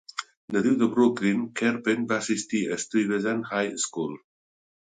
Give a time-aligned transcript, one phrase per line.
[0.55, 4.21] Nadiu de Brooklyn, Kerpen va assistir a Stuyvesant High School.